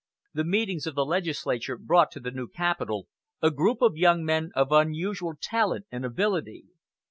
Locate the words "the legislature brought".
0.95-2.09